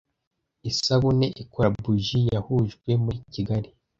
[0.69, 3.69] Isabune ikora buji yahujwe muri kigali